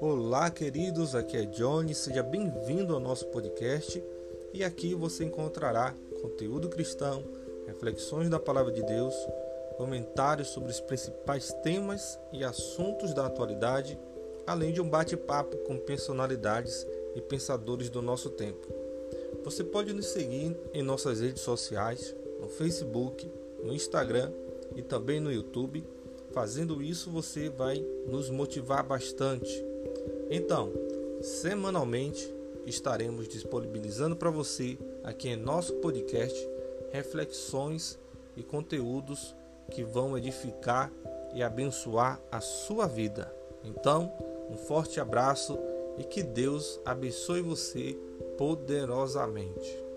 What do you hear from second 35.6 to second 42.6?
podcast reflexões e conteúdos que vão edificar e abençoar a